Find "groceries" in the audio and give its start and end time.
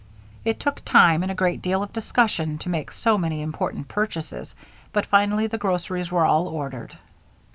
5.59-6.09